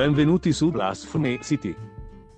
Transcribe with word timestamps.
Benvenuti 0.00 0.50
su 0.54 0.70
Blasphemy 0.70 1.40
City. 1.42 1.76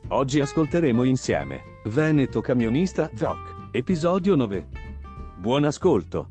Oggi 0.09 0.41
ascolteremo 0.41 1.05
insieme 1.05 1.79
Veneto 1.85 2.41
Camionista 2.41 3.09
Zoc, 3.15 3.69
episodio 3.71 4.35
9. 4.35 4.67
Buon 5.39 5.63
ascolto. 5.63 6.31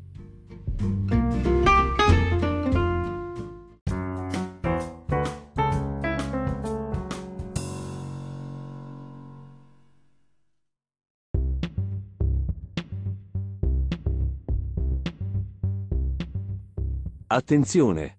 Attenzione! 17.28 18.16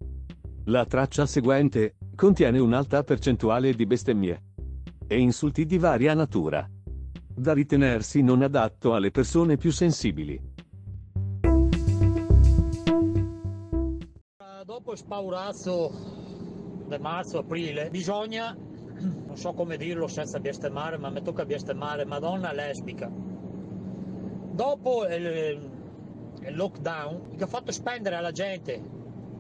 La 0.66 0.86
traccia 0.86 1.28
seguente 1.28 1.94
contiene 2.16 2.60
un'alta 2.60 3.04
percentuale 3.04 3.74
di 3.74 3.86
bestemmie 3.86 4.42
e 5.08 5.20
insulti 5.20 5.66
di 5.66 5.78
varia 5.78 6.14
natura, 6.14 6.70
da 7.36 7.54
ritenersi 7.54 8.22
non 8.22 8.42
adatto 8.42 8.94
alle 8.94 9.12
persone 9.12 9.58
più 9.58 9.72
sensibili. 9.72 10.52
Dopo 14.64 14.92
il 14.92 14.98
spaurazzo 14.98 15.92
di 16.88 16.98
marzo-aprile 16.98 17.90
bisogna, 17.90 18.56
non 18.56 19.36
so 19.36 19.54
come 19.54 19.78
dirlo 19.78 20.08
senza 20.08 20.40
bestemmare, 20.40 20.98
ma 20.98 21.10
mi 21.10 21.22
tocca 21.22 21.46
bestemmare, 21.46 22.06
Madonna 22.06 22.54
lesbica. 22.54 23.12
Dopo 24.52 25.06
il, 25.08 25.72
il 26.42 26.56
lockdown 26.56 27.36
che 27.36 27.44
ha 27.44 27.48
fatto 27.48 27.72
spendere 27.72 28.16
alla 28.16 28.32
gente 28.32 28.82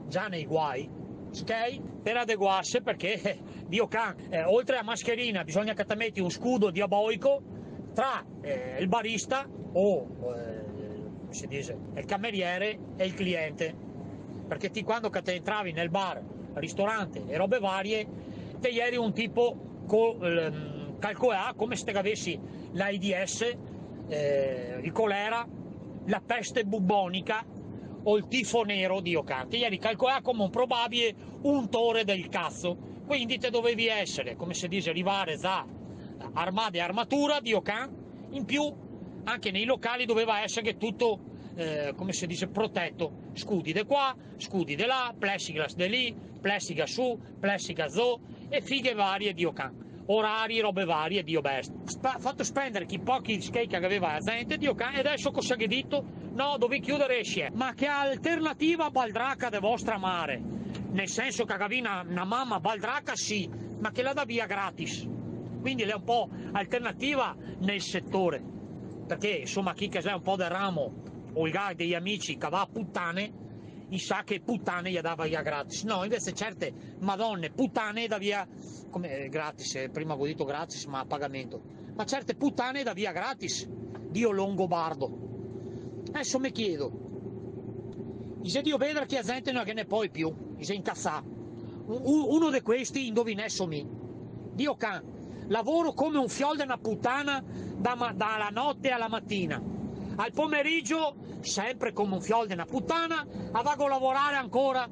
già 0.07 0.27
nei 0.27 0.45
guai, 0.45 0.89
ok? 1.41 2.01
Per 2.01 2.17
adeguarsi 2.17 2.81
perché, 2.81 3.21
eh, 3.21 3.39
Dio 3.67 3.87
can, 3.87 4.15
eh, 4.29 4.43
oltre 4.43 4.77
a 4.77 4.83
mascherina 4.83 5.43
bisogna 5.43 5.73
che 5.73 5.85
ti 5.85 5.95
metti 5.95 6.19
un 6.19 6.29
scudo 6.29 6.69
diabolico 6.69 7.41
tra 7.93 8.23
eh, 8.41 8.77
il 8.79 8.87
barista 8.87 9.47
o 9.73 10.07
eh, 10.35 10.63
si 11.33 11.47
dice, 11.47 11.77
il 11.95 12.05
cameriere 12.05 12.77
e 12.95 13.05
il 13.05 13.13
cliente. 13.13 13.73
Perché 14.47 14.69
ti, 14.69 14.83
quando 14.83 15.09
te 15.09 15.33
entravi 15.33 15.71
nel 15.71 15.89
bar, 15.89 16.21
ristorante 16.53 17.23
e 17.27 17.37
robe 17.37 17.59
varie, 17.59 18.07
te 18.59 18.69
eri 18.69 18.97
un 18.97 19.13
tipo 19.13 19.81
co, 19.87 20.19
ehm, 20.21 20.99
calcolà 20.99 21.53
come 21.55 21.75
se 21.75 21.85
te 21.85 21.97
avessi 21.97 22.39
l'AIDS, 22.71 23.55
eh, 24.07 24.79
il 24.81 24.91
colera, 24.91 25.45
la 26.05 26.21
peste 26.25 26.65
bubbonica 26.65 27.43
o 28.03 28.17
il 28.17 28.27
tifo 28.27 28.63
nero 28.63 28.99
di 28.99 29.15
Ocanti. 29.15 29.57
Ieri 29.57 29.77
calcolava 29.77 30.21
come 30.21 30.43
un 30.43 30.49
probabile 30.49 31.15
untore 31.41 32.03
del 32.03 32.29
cazzo. 32.29 32.77
Quindi 33.05 33.37
te 33.37 33.49
dovevi 33.49 33.87
essere, 33.87 34.35
come 34.35 34.53
si 34.53 34.67
dice, 34.67 34.89
arrivare 34.89 35.37
da 35.37 35.65
armada 36.33 36.77
e 36.77 36.81
armatura 36.81 37.39
di 37.39 37.53
Ocan. 37.53 38.01
In 38.31 38.45
più, 38.45 38.71
anche 39.25 39.51
nei 39.51 39.65
locali 39.65 40.05
doveva 40.05 40.41
essere 40.41 40.77
tutto, 40.77 41.19
eh, 41.55 41.93
come 41.95 42.13
si 42.13 42.27
dice, 42.27 42.47
protetto. 42.47 43.21
Scudi 43.33 43.73
di 43.73 43.83
qua, 43.83 44.15
scudi 44.37 44.75
di 44.75 44.85
là, 44.85 45.13
plexiglass 45.17 45.75
di 45.75 45.89
lì, 45.89 46.15
plexiglass 46.41 46.91
su, 46.91 47.19
plexiglass 47.39 47.93
zo 47.93 48.19
e 48.49 48.61
fighe 48.61 48.93
varie 48.93 49.33
di 49.33 49.45
Ocan 49.45 49.83
orari, 50.07 50.59
robe 50.59 50.85
varie, 50.85 51.23
Dio 51.23 51.41
best. 51.41 51.71
Sp- 51.85 52.19
fatto 52.19 52.43
spendere 52.43 52.85
chi 52.85 52.99
pochi 52.99 53.41
skate 53.41 53.67
che 53.67 53.85
aveva 53.85 54.13
la 54.13 54.19
gente, 54.19 54.57
Dio 54.57 54.75
can, 54.75 54.95
e 54.95 54.99
adesso 54.99 55.31
cosa 55.31 55.55
che 55.55 55.67
detto? 55.67 56.03
No, 56.33 56.57
dovevi 56.57 56.81
chiudere 56.81 57.19
esce. 57.19 57.51
Ma 57.53 57.73
che 57.73 57.85
alternativa 57.85 58.89
baldracca 58.89 59.49
de 59.49 59.59
vostra 59.59 59.97
mare? 59.97 60.41
Nel 60.91 61.07
senso 61.07 61.45
che 61.45 61.53
avevi 61.53 61.79
una, 61.79 62.03
una 62.07 62.23
mamma 62.23 62.59
baldracca, 62.59 63.15
sì, 63.15 63.47
ma 63.79 63.91
che 63.91 64.01
la 64.01 64.13
da 64.13 64.25
via 64.25 64.47
gratis. 64.47 65.07
Quindi 65.61 65.83
è 65.83 65.93
un 65.93 66.03
po' 66.03 66.29
alternativa 66.51 67.35
nel 67.59 67.81
settore. 67.81 68.41
Perché 69.05 69.29
insomma 69.29 69.73
chi 69.73 69.89
che 69.89 69.99
è 69.99 70.11
un 70.13 70.21
po' 70.21 70.35
del 70.35 70.49
ramo 70.49 70.91
o 71.33 71.45
il 71.45 71.51
gai 71.51 71.75
degli 71.75 71.93
amici 71.93 72.37
che 72.37 72.49
va 72.49 72.61
a 72.61 72.67
puttane, 72.67 73.41
sa 73.97 74.23
che 74.23 74.41
puttane 74.41 74.89
gli 74.89 74.99
dava 74.99 75.25
via 75.25 75.43
gratis. 75.43 75.83
No, 75.83 76.03
invece 76.03 76.33
certe 76.33 76.73
madonne 76.99 77.51
puttane 77.51 78.07
da 78.07 78.17
via 78.17 78.47
come 78.89 79.25
eh, 79.25 79.29
gratis, 79.29 79.75
eh, 79.75 79.89
prima 79.89 80.15
ho 80.15 80.25
detto 80.25 80.45
gratis 80.45 80.85
ma 80.85 80.99
a 80.99 81.05
pagamento. 81.05 81.61
Ma 81.95 82.05
certe 82.05 82.33
puttane 82.33 82.81
da 82.81 82.93
via 82.93 83.11
gratis. 83.11 83.67
Dio 84.09 84.31
longobardo. 84.31 85.32
Adesso 86.13 86.37
mi 86.37 86.51
chiedo, 86.51 86.91
se 88.43 88.61
Dio 88.61 88.77
vede 88.77 89.03
che 89.07 89.15
la 89.15 89.23
gente 89.23 89.51
non 89.51 89.63
ne 89.65 89.85
può 89.85 90.07
più, 90.11 90.31
se 90.59 90.75
incazza. 90.75 91.23
Uno 91.85 92.51
di 92.51 92.61
questi, 92.61 93.07
indovinesso 93.07 93.65
mi. 93.65 93.83
Dio 94.53 94.75
can, 94.75 95.01
lavoro 95.47 95.93
come 95.93 96.19
un 96.19 96.29
fiol 96.29 96.57
di 96.57 96.61
una 96.61 96.77
puttana 96.77 97.43
da, 97.43 98.13
dalla 98.15 98.49
notte 98.51 98.91
alla 98.91 99.09
mattina. 99.09 99.59
Al 100.15 100.31
pomeriggio, 100.31 101.15
sempre 101.41 101.93
come 101.93 102.13
un 102.13 102.21
fiol 102.21 102.45
di 102.45 102.53
una 102.53 102.65
puttana, 102.65 103.25
a 103.51 103.75
lavorare 103.87 104.35
ancora, 104.35 104.87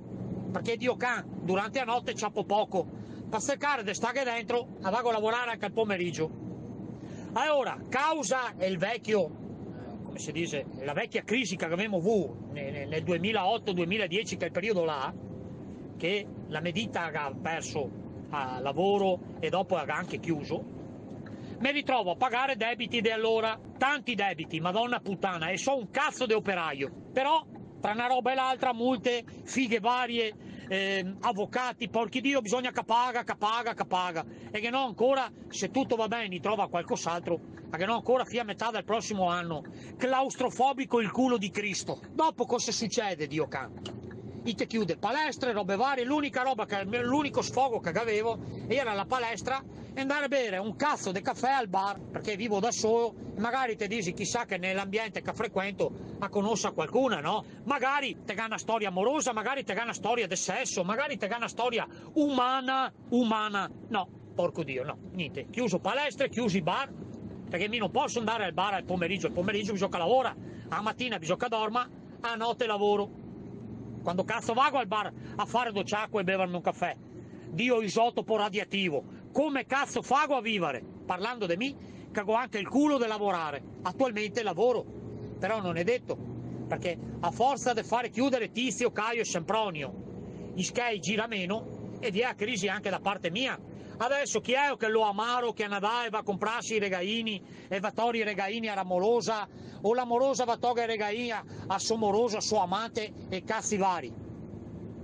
perché 0.51 0.75
Dio 0.75 0.95
can, 0.95 1.23
durante 1.43 1.77
la 1.77 1.85
notte 1.85 2.15
ciappo 2.15 2.45
poco. 2.45 2.87
Per 3.29 3.39
cercare 3.39 3.83
di 3.83 3.93
stare 3.93 4.23
dentro, 4.23 4.77
a 4.81 4.89
lavorare 4.89 5.51
anche 5.51 5.65
al 5.65 5.71
pomeriggio. 5.71 6.31
Allora, 7.33 7.79
causa 7.87 8.53
il 8.57 8.79
vecchio 8.79 9.40
come 10.11 10.19
si 10.19 10.33
dice, 10.33 10.65
la 10.81 10.91
vecchia 10.91 11.23
crisi 11.23 11.55
che 11.55 11.63
avevamo 11.63 11.95
avuto 11.95 12.49
nel 12.51 13.01
2008-2010, 13.01 14.37
che 14.37 14.43
è 14.43 14.45
il 14.45 14.51
periodo 14.51 14.83
là, 14.83 15.13
che 15.97 16.27
la 16.49 16.59
Medita 16.59 17.05
ha 17.05 17.33
perso 17.33 17.89
lavoro 18.29 19.19
e 19.39 19.49
dopo 19.49 19.77
ha 19.77 19.85
anche 19.87 20.19
chiuso, 20.19 20.79
mi 21.59 21.71
ritrovo 21.71 22.11
a 22.11 22.15
pagare 22.17 22.57
debiti 22.57 22.99
di 22.99 23.09
allora, 23.09 23.57
tanti 23.77 24.13
debiti, 24.13 24.59
madonna 24.59 24.99
puttana, 24.99 25.47
e 25.47 25.57
so 25.57 25.77
un 25.77 25.89
cazzo 25.89 26.25
di 26.25 26.33
operaio, 26.33 26.91
però 27.13 27.45
tra 27.79 27.93
una 27.93 28.07
roba 28.07 28.33
e 28.33 28.35
l'altra 28.35 28.73
multe, 28.73 29.23
fighe 29.45 29.79
varie, 29.79 30.33
eh, 30.67 31.13
avvocati, 31.21 31.87
porchi 31.87 32.19
Dio, 32.19 32.41
bisogna 32.41 32.71
che 32.71 32.83
paga, 32.83 33.23
che. 33.85 34.25
E 34.51 34.59
che 34.59 34.69
no 34.69 34.85
ancora, 34.85 35.31
se 35.47 35.69
tutto 35.71 35.95
va 35.95 36.07
bene, 36.07 36.39
trova 36.39 36.67
qualcos'altro, 36.67 37.39
ma 37.71 37.77
che 37.77 37.85
no 37.85 37.95
ancora 37.95 38.25
fino 38.25 38.41
a 38.41 38.43
metà 38.43 38.69
del 38.69 38.83
prossimo 38.83 39.29
anno, 39.29 39.63
claustrofobico 39.95 40.99
il 40.99 41.09
culo 41.09 41.37
di 41.37 41.49
Cristo. 41.49 42.01
Dopo 42.11 42.45
cosa 42.45 42.73
succede, 42.73 43.27
Dio 43.27 43.47
can? 43.47 43.71
Ite 44.43 44.67
chiude 44.67 44.97
palestre, 44.97 45.53
robe 45.53 45.77
varie, 45.77 46.03
l'unica 46.03 46.41
roba 46.41 46.65
che, 46.65 46.83
l'unico 46.83 47.41
sfogo 47.41 47.79
che 47.79 47.89
avevo 47.89 48.39
era 48.67 48.91
la 48.93 49.05
palestra 49.05 49.63
e 49.93 50.01
andare 50.01 50.25
a 50.25 50.27
bere 50.27 50.57
un 50.57 50.75
cazzo 50.75 51.13
di 51.13 51.21
caffè 51.21 51.51
al 51.51 51.69
bar, 51.69 51.99
perché 51.99 52.35
vivo 52.35 52.59
da 52.59 52.71
solo, 52.71 53.13
magari 53.37 53.77
ti 53.77 53.87
dici 53.87 54.11
chissà 54.11 54.43
che 54.43 54.57
nell'ambiente 54.57 55.21
che 55.21 55.31
frequento 55.31 55.93
a 56.19 56.27
conosca 56.27 56.71
qualcuna, 56.71 57.21
no? 57.21 57.45
Magari 57.63 58.17
te 58.25 58.33
gana 58.33 58.57
storia 58.57 58.89
amorosa, 58.89 59.31
magari 59.31 59.63
te 59.63 59.73
gana 59.73 59.93
storia 59.93 60.27
del 60.27 60.37
sesso, 60.37 60.83
magari 60.83 61.17
te 61.17 61.27
gana 61.27 61.47
storia 61.47 61.87
umana, 62.15 62.91
umana. 63.09 63.69
No, 63.87 64.09
porco 64.35 64.63
Dio, 64.63 64.83
no, 64.83 64.97
niente. 65.11 65.47
Chiuso 65.49 65.79
palestre, 65.79 66.29
chiusi 66.29 66.61
bar, 66.61 66.89
perché 67.51 67.67
mi 67.67 67.79
non 67.79 67.91
posso 67.91 68.19
andare 68.19 68.45
al 68.45 68.53
bar 68.53 68.75
al 68.75 68.85
pomeriggio, 68.85 69.27
il 69.27 69.33
pomeriggio 69.33 69.73
bisogna 69.73 69.97
lavora, 69.97 70.33
a 70.69 70.81
mattina 70.81 71.19
bisogna 71.19 71.49
dorma, 71.49 71.85
a 72.21 72.35
notte 72.35 72.65
lavoro. 72.65 73.09
Quando 74.01 74.23
cazzo 74.23 74.53
vago 74.53 74.77
al 74.77 74.87
bar 74.87 75.11
a 75.35 75.45
fare 75.45 75.73
docciacqua 75.73 76.21
e 76.21 76.23
bevermi 76.23 76.55
un 76.55 76.61
caffè? 76.61 76.95
Dio 77.49 77.81
isotopo 77.81 78.37
radiativo. 78.37 79.03
Come 79.33 79.65
cazzo 79.65 80.01
fago 80.01 80.37
a 80.37 80.41
vivere? 80.41 80.81
Parlando 81.05 81.45
di 81.45 81.57
me, 81.57 81.75
cago 82.11 82.35
anche 82.35 82.57
il 82.57 82.69
culo 82.69 82.97
di 82.97 83.05
lavorare. 83.05 83.61
Attualmente 83.81 84.43
lavoro, 84.43 84.85
però 85.37 85.59
non 85.59 85.75
è 85.75 85.83
detto, 85.83 86.15
perché 86.69 86.97
a 87.19 87.31
forza 87.31 87.73
di 87.73 87.83
fare 87.83 88.09
chiudere 88.11 88.51
Tizio, 88.51 88.93
Caio 88.93 89.19
e 89.19 89.25
Sempronio, 89.25 90.51
gli 90.53 90.63
sky 90.63 90.99
gira 90.99 91.27
meno 91.27 91.97
e 91.99 92.11
vi 92.11 92.21
è 92.21 92.33
crisi 92.33 92.69
anche 92.69 92.89
da 92.89 93.01
parte 93.01 93.29
mia. 93.29 93.59
Adesso 94.01 94.41
chi 94.41 94.53
è 94.53 94.75
che 94.77 94.87
lo 94.87 95.01
amaro 95.01 95.53
che 95.53 95.63
a 95.63 95.67
Nadale 95.67 96.09
va 96.09 96.19
a 96.19 96.23
comprarsi 96.23 96.73
i 96.73 96.79
regaini 96.79 97.39
e 97.67 97.79
va 97.79 97.89
a 97.89 97.91
togliere 97.91 98.31
i 98.31 98.33
regaini 98.33 98.67
a 98.67 98.73
Ramorosa 98.73 99.47
o 99.81 99.93
l'amorosa 99.93 100.43
va 100.43 100.53
a 100.53 100.57
togliere 100.57 100.93
i 100.93 100.97
regaini 100.97 101.31
a 101.31 101.77
Somorosa, 101.77 102.37
a 102.37 102.41
suo 102.41 102.61
amante 102.61 103.13
e 103.29 103.43
cazzi 103.43 103.77
vari? 103.77 104.11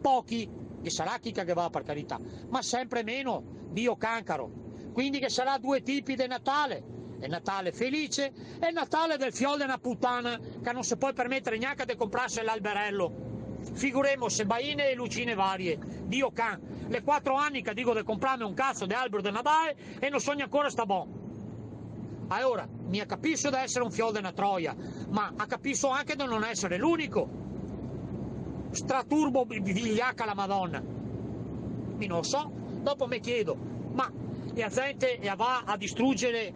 Pochi, 0.01 0.49
che 0.81 0.89
sarà 0.89 1.19
chi 1.19 1.31
che 1.31 1.43
va 1.53 1.69
per 1.69 1.83
carità, 1.83 2.19
ma 2.49 2.63
sempre 2.63 3.03
meno 3.03 3.43
Dio 3.69 3.95
cancaro. 3.97 4.49
Quindi 4.93 5.19
che 5.19 5.29
sarà 5.29 5.59
due 5.59 5.83
tipi 5.83 6.15
di 6.15 6.25
Natale, 6.25 6.83
è 7.19 7.27
Natale 7.27 7.71
felice 7.71 8.33
e 8.59 8.71
Natale 8.71 9.17
del 9.17 9.31
fiol 9.31 9.57
di 9.57 9.63
una 9.63 9.77
puttana 9.77 10.39
che 10.39 10.71
non 10.71 10.83
si 10.83 10.97
può 10.97 11.13
permettere 11.13 11.59
neanche 11.59 11.85
di 11.85 11.95
comprarsi 11.95 12.41
l'alberello. 12.41 13.25
Figuremo 13.73 14.27
se 14.27 14.45
baine 14.45 14.89
e 14.89 14.95
lucine 14.95 15.35
varie, 15.35 15.77
Dio 16.05 16.31
can, 16.31 16.76
le 16.87 17.03
quattro 17.03 17.35
anni 17.35 17.61
che 17.61 17.73
dico 17.73 17.93
di 17.93 18.03
comprarmi 18.03 18.43
un 18.43 18.53
cazzo 18.53 18.85
di 18.85 18.93
albero 18.93 19.21
di 19.21 19.31
Natale 19.31 19.75
e 19.99 20.09
non 20.09 20.19
sogno 20.19 20.43
ancora 20.43 20.69
sta 20.69 20.85
buono. 20.85 21.25
Allora, 22.29 22.67
mi 22.87 23.05
capisco 23.05 23.49
di 23.49 23.55
essere 23.55 23.83
un 23.85 23.91
fiol 23.91 24.15
una 24.17 24.33
troia, 24.33 24.75
ma 25.09 25.33
capisco 25.47 25.89
anche 25.89 26.15
di 26.15 26.25
non 26.25 26.43
essere 26.43 26.77
l'unico. 26.77 27.45
Straturbo 28.71 29.45
vigliacca 29.45 30.25
la 30.25 30.33
Madonna. 30.33 30.81
Mi 30.81 32.05
non 32.05 32.23
so, 32.23 32.51
dopo 32.81 33.07
mi 33.07 33.19
chiedo, 33.19 33.55
ma 33.93 34.11
la 34.53 34.67
gente 34.67 35.19
va 35.35 35.63
a 35.65 35.77
distruggere 35.77 36.53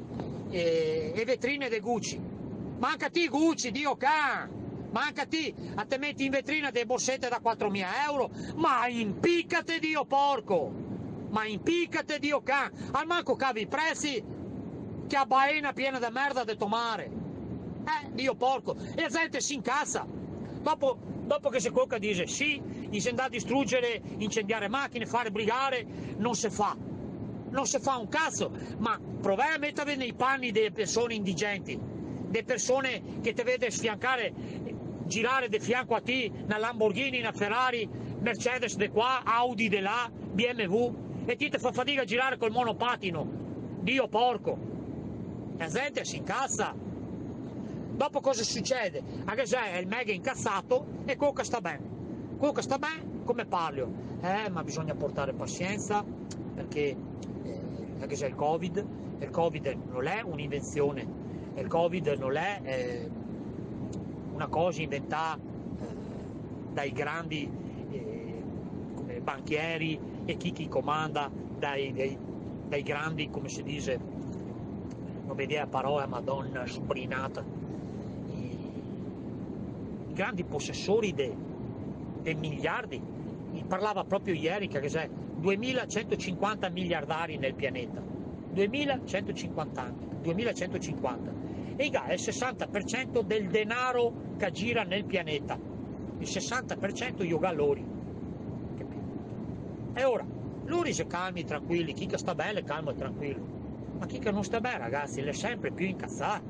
eh, 0.49 1.13
le 1.15 1.25
vetrine 1.25 1.69
di 1.69 1.79
Gucci? 1.79 2.19
Manca 2.77 3.09
ti 3.09 3.27
Gucci, 3.27 3.71
Dio 3.71 3.95
can! 3.95 4.60
Manca 4.91 5.25
ti, 5.25 5.53
a 5.75 5.85
te 5.85 5.97
metti 5.97 6.25
in 6.25 6.31
vetrina 6.31 6.69
delle 6.69 6.85
borsette 6.85 7.29
da 7.29 7.39
4.000 7.41 7.85
euro, 8.07 8.29
ma 8.55 8.87
impiccate 8.87 9.79
Dio 9.79 10.03
porco! 10.03 10.69
Ma 11.29 11.45
impiccate 11.45 12.19
Dio 12.19 12.41
can! 12.41 12.69
Al 12.91 13.05
manco 13.07 13.35
cavi 13.37 13.61
i 13.61 13.67
prezzi 13.67 14.21
che 15.07 15.15
a 15.15 15.25
baena 15.25 15.71
piena 15.71 15.97
di 15.97 16.07
merda 16.11 16.43
da 16.43 16.55
tomare! 16.55 17.05
Eh, 17.05 18.09
Dio 18.11 18.35
porco! 18.35 18.75
E 18.75 19.01
la 19.01 19.07
gente 19.07 19.39
si 19.39 19.53
incassa! 19.53 20.05
Dopo, 20.61 20.97
dopo 21.21 21.47
che 21.47 21.61
se 21.61 21.71
qualcuno 21.71 21.97
dice 21.97 22.27
sì, 22.27 22.61
si 22.91 23.07
andrà 23.07 23.25
a 23.25 23.29
distruggere, 23.29 24.01
incendiare 24.17 24.67
macchine, 24.67 25.05
fare 25.05 25.31
brigare, 25.31 25.85
non 26.17 26.35
si 26.35 26.49
fa. 26.49 26.75
Non 27.49 27.65
si 27.65 27.79
fa 27.79 27.95
un 27.95 28.09
cazzo, 28.09 28.51
ma 28.77 28.99
provai 29.21 29.55
a 29.55 29.57
mettervi 29.57 29.95
nei 29.95 30.13
panni 30.13 30.51
delle 30.51 30.71
persone 30.71 31.13
indigenti, 31.13 31.79
delle 32.27 32.43
persone 32.43 33.19
che 33.21 33.33
ti 33.33 33.43
vede 33.43 33.71
sfiancare, 33.71 34.33
girare 35.05 35.49
di 35.49 35.59
fianco 35.59 35.95
a 35.95 36.01
te 36.01 36.31
una 36.43 36.57
Lamborghini, 36.57 37.19
una 37.19 37.31
Ferrari, 37.31 37.87
Mercedes 38.19 38.75
di 38.75 38.89
qua, 38.89 39.23
Audi 39.23 39.67
di 39.67 39.79
là, 39.79 40.09
BMW, 40.11 40.93
e 41.25 41.35
ti 41.35 41.49
fa 41.57 41.71
fatica 41.71 42.01
a 42.01 42.05
girare 42.05 42.37
col 42.37 42.51
monopatino. 42.51 43.27
Dio 43.81 44.07
porco! 44.07 44.57
La 45.57 45.67
gente 45.67 46.03
si 46.05 46.17
incazza. 46.17 46.73
Dopo 46.73 48.19
cosa 48.19 48.43
succede? 48.43 49.03
Anche 49.25 49.45
se 49.45 49.57
è 49.57 49.77
il 49.77 49.87
mega 49.87 50.11
incazzato 50.11 50.85
e 51.05 51.15
Coca 51.15 51.43
sta 51.43 51.61
bene. 51.61 51.89
Coca 52.37 52.61
sta 52.61 52.79
bene, 52.79 53.23
come 53.23 53.45
parlo? 53.45 53.91
Eh, 54.21 54.49
ma 54.49 54.63
bisogna 54.63 54.95
portare 54.95 55.33
pazienza 55.33 56.03
perché 56.55 56.95
eh, 57.43 57.59
anche 57.99 58.15
se 58.15 58.25
il 58.25 58.35
Covid, 58.35 58.85
il 59.19 59.29
Covid 59.29 59.77
non 59.91 60.07
è 60.07 60.21
un'invenzione, 60.21 61.05
il 61.55 61.67
Covid 61.67 62.07
non 62.19 62.35
è 62.35 62.59
eh, 62.63 63.09
una 64.41 64.49
cosa 64.49 64.81
inventata 64.81 65.39
eh, 65.39 66.73
dai 66.73 66.91
grandi 66.91 67.47
eh, 67.91 68.43
come 68.95 69.21
banchieri 69.21 69.99
e 70.25 70.35
chi 70.35 70.51
chi 70.51 70.67
comanda, 70.67 71.29
dai, 71.59 71.93
dai, 71.93 72.17
dai 72.67 72.81
grandi, 72.81 73.29
come 73.29 73.49
si 73.49 73.61
dice, 73.61 73.99
non 75.25 75.35
mi 75.35 75.45
viene 75.45 75.63
la 75.63 75.69
parola, 75.69 76.07
madonna 76.07 76.65
sprinata, 76.65 77.43
i, 78.31 78.57
i 80.07 80.13
grandi 80.13 80.43
possessori 80.43 81.13
dei, 81.13 82.35
miliardi. 82.35 83.09
Parlava 83.67 84.03
proprio 84.03 84.33
ieri 84.33 84.67
che 84.67 84.79
c'è 84.79 85.07
2150 85.07 86.69
miliardari 86.69 87.37
nel 87.37 87.53
pianeta. 87.53 88.01
2150 88.53 89.81
anni, 89.81 90.07
2150. 90.21 91.31
E 91.81 91.89
è 91.89 92.13
il 92.13 92.19
60% 92.19 93.23
del 93.23 93.47
denaro 93.47 94.13
che 94.37 94.51
gira 94.51 94.83
nel 94.83 95.03
pianeta. 95.03 95.57
Il 96.19 96.27
60% 96.27 97.23
yoga 97.23 97.51
loro. 97.51 97.81
E 99.93 100.03
ora, 100.03 100.23
loro 100.65 100.91
si 100.91 101.07
calmi, 101.07 101.43
tranquilli, 101.43 101.93
chi 101.93 102.05
che 102.05 102.19
sta 102.19 102.35
bene, 102.35 102.63
calmo 102.63 102.91
e 102.91 102.93
tranquillo. 102.93 103.43
Ma 103.97 104.05
chi 104.05 104.19
che 104.19 104.29
non 104.29 104.43
sta 104.43 104.61
bene, 104.61 104.77
ragazzi, 104.77 105.21
è 105.21 105.31
sempre 105.31 105.71
più 105.71 105.87
incazzato, 105.87 106.43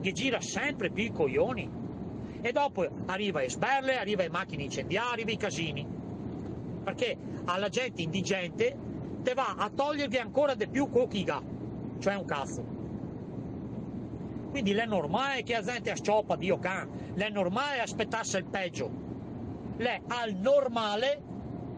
che 0.00 0.12
gira 0.12 0.40
sempre 0.40 0.90
più 0.90 1.04
i 1.04 1.12
coglioni. 1.12 1.70
E 2.40 2.50
dopo 2.50 2.88
arriva 3.04 3.40
le 3.40 3.50
sberle, 3.50 3.98
arriva 3.98 4.22
le 4.22 4.30
macchine 4.30 4.62
incendiarie, 4.62 5.12
arriva 5.12 5.30
i 5.30 5.36
casini. 5.36 5.86
Perché 6.82 7.18
alla 7.44 7.68
gente 7.68 8.00
indigente 8.00 8.74
te 9.22 9.34
va 9.34 9.56
a 9.58 9.68
togliervi 9.68 10.16
ancora 10.16 10.54
di 10.54 10.66
più 10.68 10.88
cochiga, 10.88 11.42
cioè 11.98 12.14
un 12.14 12.24
cazzo. 12.24 12.73
Quindi 14.54 14.70
è 14.70 14.86
normale 14.86 15.42
che 15.42 15.54
la 15.54 15.62
gente 15.62 15.90
asciopa 15.90 16.36
Dio 16.36 16.60
can, 16.60 16.88
è 17.16 17.28
normale 17.28 17.80
aspettarsi 17.80 18.36
il 18.36 18.44
peggio. 18.44 18.88
L'è 19.78 20.00
al 20.06 20.32
normale, 20.34 21.20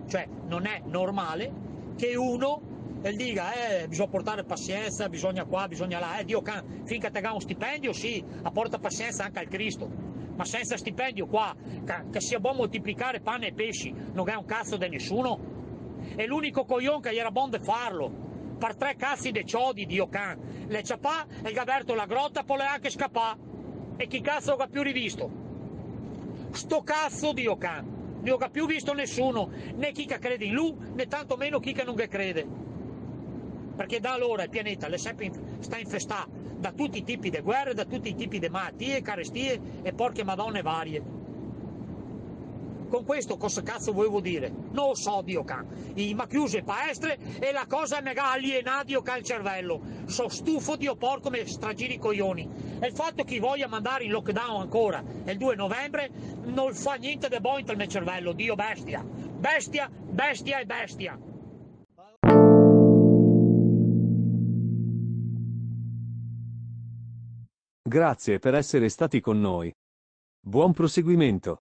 cioè 0.08 0.28
non 0.46 0.66
è 0.66 0.82
normale, 0.84 1.50
che 1.96 2.14
uno 2.16 2.60
dica 3.16 3.80
eh, 3.80 3.88
bisogna 3.88 4.10
portare 4.10 4.44
pazienza, 4.44 5.08
bisogna 5.08 5.46
qua, 5.46 5.66
bisogna 5.68 5.98
là, 5.98 6.18
eh, 6.18 6.24
Dio 6.26 6.42
can, 6.42 6.82
finché 6.84 7.10
te 7.10 7.26
un 7.26 7.40
stipendio 7.40 7.94
sì, 7.94 8.22
apporta 8.42 8.78
pazienza 8.78 9.24
anche 9.24 9.38
al 9.38 9.48
Cristo, 9.48 9.88
ma 10.36 10.44
senza 10.44 10.76
stipendio 10.76 11.28
qua, 11.28 11.56
che 12.10 12.20
sia 12.20 12.38
buono 12.40 12.58
moltiplicare 12.58 13.20
pane 13.20 13.46
e 13.46 13.52
pesci, 13.54 13.90
non 14.12 14.28
è 14.28 14.34
un 14.34 14.44
cazzo 14.44 14.76
di 14.76 14.86
nessuno, 14.90 15.40
è 16.14 16.26
l'unico 16.26 16.66
coglione 16.66 17.00
che 17.00 17.16
era 17.16 17.30
buono 17.30 17.56
di 17.56 17.64
farlo, 17.64 18.25
per 18.58 18.76
tre 18.76 18.96
cazzi 18.96 19.30
di 19.30 19.44
ciodi, 19.44 19.86
Dio 19.86 20.08
can, 20.08 20.66
le 20.66 20.82
ciapà 20.82 21.26
e 21.42 21.50
il 21.50 21.58
aperto 21.58 21.94
la 21.94 22.06
grotta, 22.06 22.42
poi 22.42 22.58
le 22.58 22.64
anche 22.64 22.90
scappà, 22.90 23.36
e 23.96 24.06
chi 24.06 24.20
cazzo 24.20 24.54
ha 24.54 24.66
più 24.66 24.82
rivisto? 24.82 25.30
Sto 26.50 26.82
cazzo, 26.82 27.32
Dio 27.32 27.56
can, 27.56 28.20
non 28.22 28.42
ho 28.42 28.50
più 28.50 28.66
visto 28.66 28.92
nessuno, 28.92 29.50
né 29.74 29.92
chi 29.92 30.06
che 30.06 30.18
crede 30.18 30.44
in 30.44 30.54
lui, 30.54 30.74
né 30.94 31.06
tantomeno 31.06 31.60
chi 31.60 31.72
che 31.72 31.84
non 31.84 31.94
crede 31.94 32.64
perché 33.76 34.00
da 34.00 34.14
allora 34.14 34.42
il 34.42 34.48
pianeta 34.48 34.88
sta 34.96 35.78
infestato 35.78 36.30
da 36.56 36.72
tutti 36.72 36.98
i 36.98 37.04
tipi 37.04 37.28
di 37.28 37.40
guerre, 37.40 37.74
da 37.74 37.84
tutti 37.84 38.08
i 38.08 38.14
tipi 38.14 38.38
di 38.38 38.48
malattie, 38.48 39.02
carestie 39.02 39.60
e 39.82 39.92
porche 39.92 40.24
madonne 40.24 40.62
varie. 40.62 41.02
Con 42.88 43.04
questo 43.04 43.36
cosa 43.36 43.62
cazzo 43.62 43.92
volevo 43.92 44.20
dire? 44.20 44.52
Non 44.70 44.94
so, 44.94 45.22
Dio 45.22 45.44
can. 45.44 45.66
I 45.94 46.14
ma 46.14 46.26
chiuse 46.26 46.62
palestre 46.62 47.18
e 47.40 47.52
la 47.52 47.66
cosa 47.68 48.00
mi 48.00 48.10
ha 48.10 48.32
alienato 48.32 48.84
Dio 48.84 49.02
can 49.02 49.18
il 49.18 49.24
cervello. 49.24 49.80
Sono 50.06 50.28
stufo, 50.28 50.76
Dio 50.76 50.94
porco, 50.96 51.30
mi 51.30 51.46
stragiri 51.46 51.94
i 51.94 51.98
coglioni. 51.98 52.48
E 52.80 52.86
il 52.86 52.92
fatto 52.92 53.24
che 53.24 53.40
voglia 53.40 53.66
mandare 53.66 54.04
in 54.04 54.10
lockdown 54.10 54.60
ancora 54.60 55.02
il 55.24 55.36
2 55.36 55.56
novembre 55.56 56.10
non 56.44 56.74
fa 56.74 56.94
niente 56.94 57.28
di 57.28 57.40
buono 57.40 57.64
nel 57.66 57.76
mio 57.76 57.86
cervello, 57.86 58.32
Dio 58.32 58.54
bestia. 58.54 59.02
Bestia, 59.04 59.90
bestia 59.90 60.60
e 60.60 60.66
bestia. 60.66 61.18
Grazie 67.82 68.38
per 68.40 68.54
essere 68.54 68.88
stati 68.88 69.20
con 69.20 69.40
noi. 69.40 69.72
Buon 70.40 70.72
proseguimento. 70.72 71.58